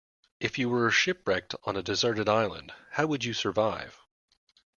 If 0.39 0.57
you 0.57 0.67
were 0.67 0.89
shipwrecked 0.89 1.53
on 1.63 1.75
a 1.75 1.83
deserted 1.83 2.27
island, 2.27 2.73
how 2.89 3.05
would 3.05 3.23
you 3.23 3.35
survive? 3.35 3.99